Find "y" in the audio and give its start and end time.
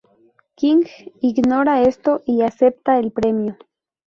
2.25-2.41